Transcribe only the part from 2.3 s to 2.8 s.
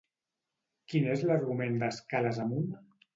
amunt?